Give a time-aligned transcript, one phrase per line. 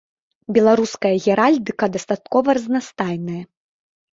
[0.55, 3.43] Беларуская геральдыка дастаткова разнастайная.